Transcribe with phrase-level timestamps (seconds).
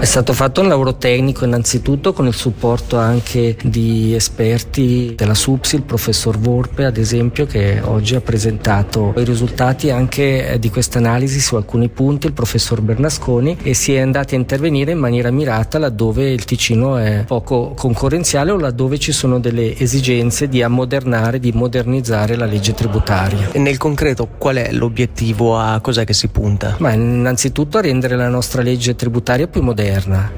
[0.00, 5.76] È stato fatto un lavoro tecnico innanzitutto con il supporto anche di esperti della SUPSI,
[5.76, 11.38] il professor Vorpe ad esempio che oggi ha presentato i risultati anche di questa analisi
[11.38, 15.78] su alcuni punti, il professor Bernasconi e si è andati a intervenire in maniera mirata
[15.78, 21.52] laddove il Ticino è poco concorrenziale o laddove ci sono delle esigenze di ammodernare, di
[21.52, 23.50] modernizzare la legge tributaria.
[23.52, 25.58] E nel concreto qual è l'obiettivo?
[25.58, 26.76] A cos'è che si punta?
[26.78, 29.88] Ma innanzitutto a rendere la nostra legge tributaria più moderna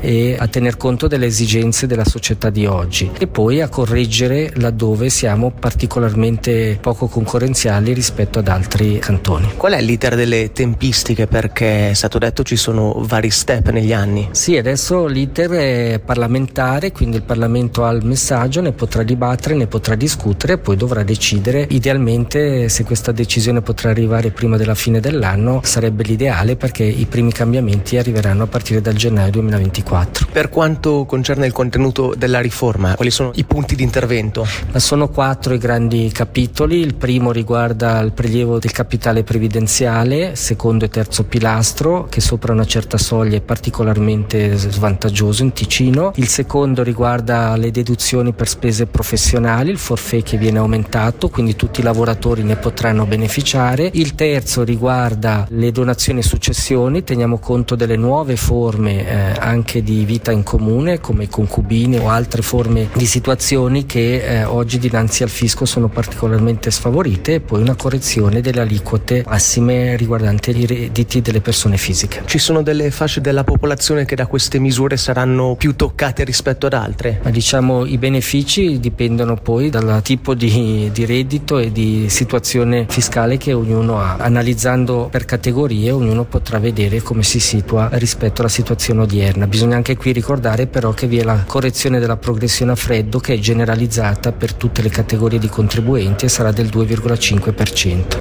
[0.00, 5.08] e a tener conto delle esigenze della società di oggi e poi a correggere laddove
[5.08, 9.52] siamo particolarmente poco concorrenziali rispetto ad altri cantoni.
[9.56, 11.26] Qual è l'iter delle tempistiche?
[11.26, 14.28] Perché è stato detto ci sono vari step negli anni.
[14.32, 19.66] Sì, adesso l'iter è parlamentare, quindi il Parlamento ha il messaggio, ne potrà dibattere, ne
[19.66, 21.66] potrà discutere e poi dovrà decidere.
[21.70, 27.32] Idealmente se questa decisione potrà arrivare prima della fine dell'anno sarebbe l'ideale perché i primi
[27.32, 30.28] cambiamenti arriveranno a partire dal gennaio 2024.
[30.30, 34.46] Per quanto concerne il contenuto della riforma, quali sono i punti di intervento?
[34.76, 36.78] Sono quattro i grandi capitoli.
[36.78, 42.64] Il primo riguarda il prelievo del capitale previdenziale, secondo e terzo pilastro, che sopra una
[42.64, 46.12] certa soglia è particolarmente svantaggioso in Ticino.
[46.16, 51.80] Il secondo riguarda le deduzioni per spese professionali, il forfait che viene aumentato, quindi tutti
[51.80, 53.90] i lavoratori ne potranno beneficiare.
[53.94, 60.04] Il terzo riguarda le donazioni e successioni, teniamo conto delle nuove forme eh, anche di
[60.04, 65.28] vita in comune come concubine o altre forme di situazioni che eh, oggi dinanzi al
[65.28, 71.40] fisco sono particolarmente sfavorite e poi una correzione delle aliquote massime riguardanti i redditi delle
[71.40, 72.22] persone fisiche.
[72.26, 76.74] Ci sono delle fasce della popolazione che da queste misure saranno più toccate rispetto ad
[76.74, 77.20] altre?
[77.22, 83.36] Ma diciamo i benefici dipendono poi dal tipo di, di reddito e di situazione fiscale
[83.36, 84.16] che ognuno ha.
[84.18, 89.19] Analizzando per categorie ognuno potrà vedere come si situa rispetto alla situazione odierna.
[89.20, 93.34] Bisogna anche qui ricordare però che vi è la correzione della progressione a freddo che
[93.34, 98.18] è generalizzata per tutte le categorie di contribuenti e sarà del 2,5%.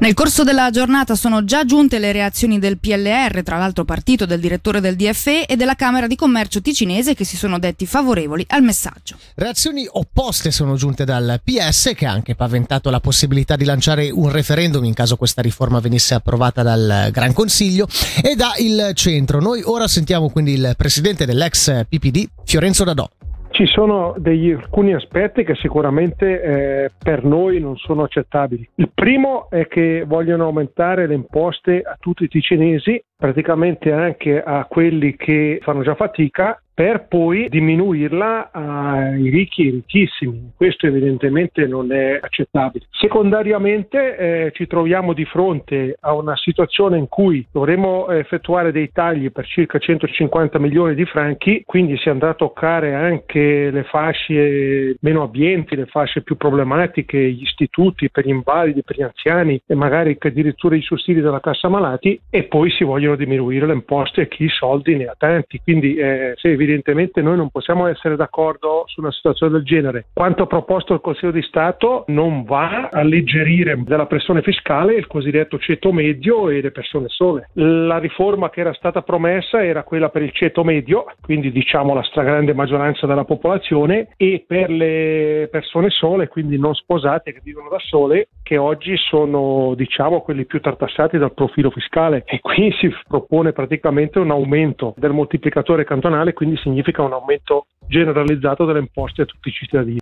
[0.00, 4.40] Nel corso della giornata sono già giunte le reazioni del PLR, tra l'altro partito del
[4.40, 8.62] direttore del DFE e della Camera di Commercio ticinese che si sono detti favorevoli al
[8.62, 9.16] messaggio.
[9.36, 14.28] Reazioni opposte sono giunte dal PS che ha anche paventato la possibilità di lanciare un
[14.28, 17.86] referendum in caso questa riforma venisse approvata dal Gran Consiglio
[18.20, 19.40] e da il centro.
[19.40, 23.08] Noi ora sentiamo quindi il presidente dell'ex PPD, Fiorenzo Dadò.
[23.50, 28.66] Ci sono degli, alcuni aspetti che sicuramente eh, per noi non sono accettabili.
[28.76, 34.64] Il primo è che vogliono aumentare le imposte a tutti i ticinesi, praticamente anche a
[34.68, 40.52] quelli che fanno già fatica per poi diminuirla ai ricchi e ricchissimi.
[40.56, 42.86] Questo evidentemente non è accettabile.
[42.90, 49.30] Secondariamente eh, ci troviamo di fronte a una situazione in cui dovremo effettuare dei tagli
[49.30, 55.22] per circa 150 milioni di franchi, quindi si andrà a toccare anche le fasce meno
[55.22, 60.16] abbienti, le fasce più problematiche, gli istituti per gli invalidi, per gli anziani e magari
[60.18, 64.48] addirittura i sussidi della cassa malati e poi si vogliono diminuire le imposte a chi
[64.48, 65.60] soldi ne ha tanti.
[65.62, 70.06] Quindi eh, se evidentemente noi non possiamo essere d'accordo su una situazione del genere.
[70.12, 75.58] Quanto proposto il Consiglio di Stato non va a alleggerire della pressione fiscale il cosiddetto
[75.58, 77.48] ceto medio e le persone sole.
[77.54, 82.02] La riforma che era stata promessa era quella per il ceto medio, quindi diciamo la
[82.02, 87.78] stragrande maggioranza della popolazione, e per le persone sole, quindi non sposate che vivono da
[87.78, 93.52] sole, che oggi sono diciamo quelli più tartassati dal profilo fiscale e qui si propone
[93.52, 99.48] praticamente un aumento del moltiplicatore cantonale, quindi significa un aumento generalizzato delle imposte a tutti
[99.48, 99.98] i cittadini.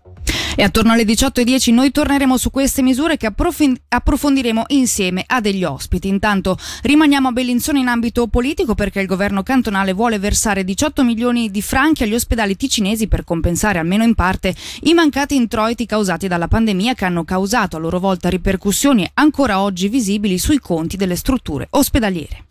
[0.56, 6.08] E attorno alle 18.10 noi torneremo su queste misure che approfondiremo insieme a degli ospiti.
[6.08, 11.50] Intanto rimaniamo a Bellinzone in ambito politico perché il governo cantonale vuole versare 18 milioni
[11.50, 16.48] di franchi agli ospedali ticinesi per compensare almeno in parte i mancati introiti causati dalla
[16.48, 21.68] pandemia che hanno causato a loro volta ripercussioni ancora oggi visibili sui conti delle strutture
[21.70, 22.44] ospedaliere.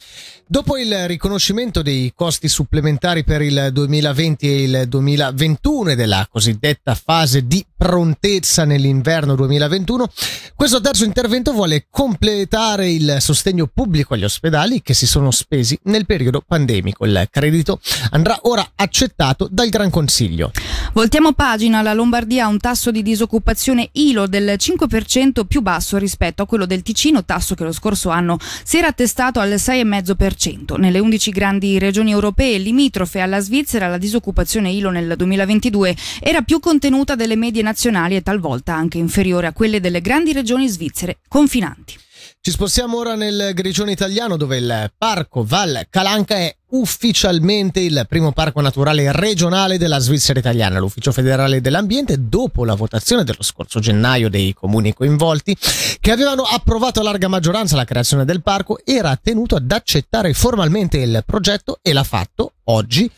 [0.52, 6.96] Dopo il riconoscimento dei costi supplementari per il 2020 e il 2021 e della cosiddetta
[6.96, 10.12] fase di prontezza nell'inverno 2021,
[10.53, 16.06] questo terzo intervento vuole completare il sostegno pubblico agli ospedali che si sono spesi nel
[16.06, 17.06] periodo pandemico.
[17.06, 17.80] Il credito
[18.12, 20.51] andrà ora accettato dal Gran Consiglio.
[20.94, 26.44] Voltiamo pagina, la Lombardia ha un tasso di disoccupazione ILO del 5% più basso rispetto
[26.44, 30.77] a quello del Ticino, tasso che lo scorso anno si era attestato al 6,5%.
[30.77, 36.59] Nelle 11 grandi regioni europee limitrofe alla Svizzera la disoccupazione ILO nel 2022 era più
[36.59, 37.77] contenuta delle medie nazionali
[38.16, 41.96] e talvolta anche inferiore a quelle delle grandi regioni svizzere confinanti.
[42.42, 48.31] Ci spostiamo ora nel grigione italiano dove il parco Val Calanca è ufficialmente il primo
[48.31, 50.80] parco naturale regionale della Svizzera italiana.
[50.80, 55.56] L'Ufficio federale dell'ambiente, dopo la votazione dello scorso gennaio dei comuni coinvolti,
[56.00, 60.98] che avevano approvato a larga maggioranza la creazione del parco, era tenuto ad accettare formalmente
[60.98, 63.10] il progetto e l'ha fatto oggi,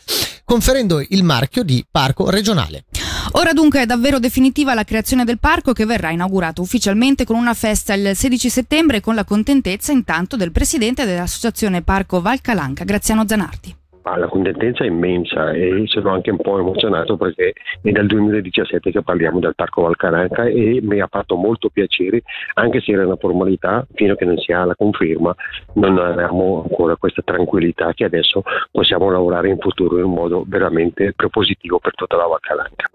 [0.44, 2.84] conferendo il marchio di parco regionale.
[3.34, 7.54] Ora dunque è davvero definitiva la creazione del parco che verrà inaugurato ufficialmente con una
[7.54, 13.81] festa il 16 settembre con la contentezza intanto del presidente dell'associazione Parco Valcalanca, Graziano Zanardi.
[14.04, 18.90] Ah, la contentezza è immensa e sono anche un po' emozionato perché è dal 2017
[18.90, 22.22] che parliamo del Parco Valcaranca e mi ha fatto molto piacere,
[22.54, 25.32] anche se era una formalità, fino a che non si ha la conferma,
[25.74, 31.12] non abbiamo ancora questa tranquillità che adesso possiamo lavorare in futuro in un modo veramente
[31.14, 32.90] propositivo per tutta la Valcaranca.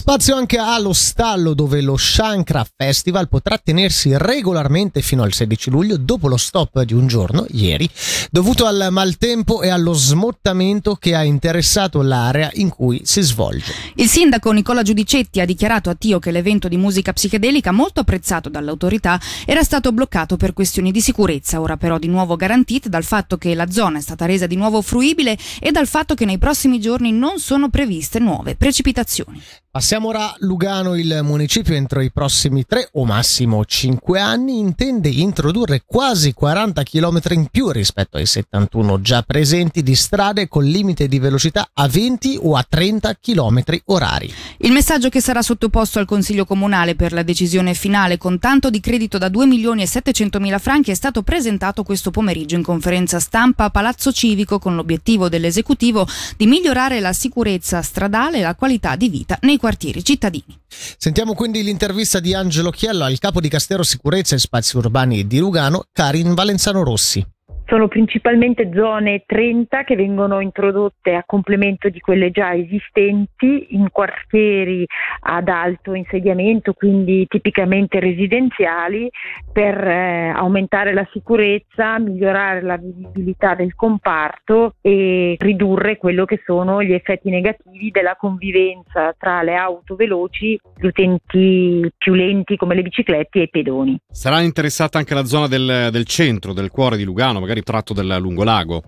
[0.00, 5.98] Spazio anche allo stallo dove lo Shankra Festival potrà tenersi regolarmente fino al 16 luglio
[5.98, 7.86] dopo lo stop di un giorno, ieri,
[8.30, 13.74] dovuto al maltempo e allo smottamento che ha interessato l'area in cui si svolge.
[13.96, 18.48] Il sindaco Nicola Giudicetti ha dichiarato a Tio che l'evento di musica psichedelica, molto apprezzato
[18.48, 23.04] dalle autorità, era stato bloccato per questioni di sicurezza, ora però di nuovo garantite dal
[23.04, 26.38] fatto che la zona è stata resa di nuovo fruibile e dal fatto che nei
[26.38, 29.42] prossimi giorni non sono previste nuove precipitazioni.
[29.72, 35.08] Passiamo ora a Lugano, il municipio entro i prossimi tre o massimo cinque anni intende
[35.08, 41.06] introdurre quasi 40 km in più rispetto ai 71 già presenti di strade con limite
[41.06, 44.34] di velocità a 20 o a 30 km orari.
[44.56, 48.80] Il messaggio che sarà sottoposto al Consiglio Comunale per la decisione finale con tanto di
[48.80, 53.20] credito da 2 milioni e 700 mila franchi è stato presentato questo pomeriggio in conferenza
[53.20, 58.96] stampa a Palazzo Civico con l'obiettivo dell'esecutivo di migliorare la sicurezza stradale e la qualità
[58.96, 60.58] di vita nei quartieri cittadini.
[60.66, 65.38] Sentiamo quindi l'intervista di Angelo Chiello al capo di Castero Sicurezza e Spazi Urbani di
[65.38, 67.24] Lugano, Karin Valenzano Rossi.
[67.70, 74.84] Sono principalmente zone 30 che vengono introdotte a complemento di quelle già esistenti in quartieri
[75.20, 79.08] ad alto insediamento, quindi tipicamente residenziali,
[79.52, 86.82] per eh, aumentare la sicurezza, migliorare la vivibilità del comparto e ridurre quello che sono
[86.82, 92.82] gli effetti negativi della convivenza tra le auto veloci, gli utenti più lenti come le
[92.82, 93.96] biciclette e i pedoni.
[94.10, 98.16] Sarà interessata anche la zona del, del centro, del cuore di Lugano, magari tratto del
[98.18, 98.82] lungolago?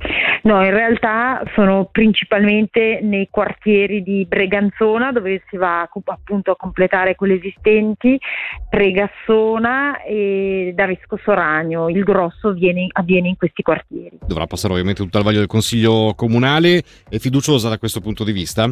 [0.44, 7.14] No, in realtà sono principalmente nei quartieri di Breganzona dove si va appunto a completare
[7.14, 8.18] quelle esistenti,
[8.68, 11.88] Pregassona e Davisco Soragno.
[11.88, 14.18] Il grosso viene, avviene in questi quartieri.
[14.26, 16.82] Dovrà passare ovviamente tutto al vaglio del Consiglio Comunale.
[17.08, 18.68] È fiduciosa da questo punto di vista?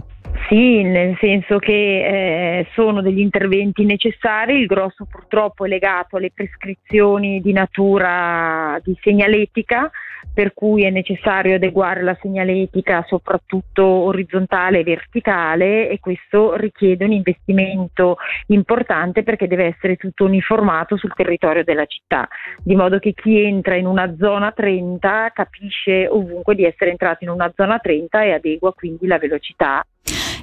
[0.49, 4.59] Sì, nel senso che eh, sono degli interventi necessari.
[4.59, 9.90] Il grosso purtroppo è legato alle prescrizioni di natura di segnaletica
[10.33, 17.13] per cui è necessario adeguare la segnaletica soprattutto orizzontale e verticale e questo richiede un
[17.13, 22.29] investimento importante perché deve essere tutto uniformato sul territorio della città,
[22.63, 27.31] di modo che chi entra in una zona 30 capisce ovunque di essere entrato in
[27.31, 29.85] una zona 30 e adegua quindi la velocità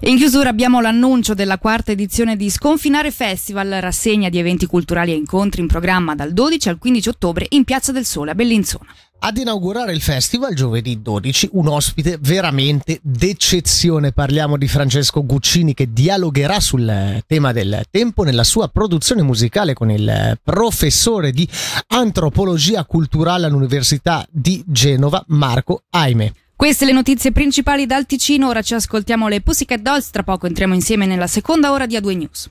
[0.01, 5.15] in chiusura abbiamo l'annuncio della quarta edizione di Sconfinare Festival, rassegna di eventi culturali e
[5.15, 8.93] incontri in programma dal 12 al 15 ottobre in Piazza del Sole a Bellinzona.
[9.19, 14.11] Ad inaugurare il festival giovedì 12 un ospite veramente d'eccezione.
[14.11, 19.89] Parliamo di Francesco Guccini che dialogherà sul tema del tempo nella sua produzione musicale con
[19.89, 21.49] il professore di
[21.87, 26.33] antropologia culturale all'Università di Genova, Marco Aime.
[26.57, 30.73] Queste le notizie principali dal Ticino, ora ci ascoltiamo le Pussycat Dolls, tra poco entriamo
[30.73, 32.49] insieme nella seconda ora di A2 News.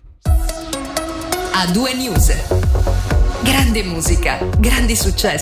[1.52, 2.32] A2 News.
[3.42, 5.34] Grande musica, grandi successi.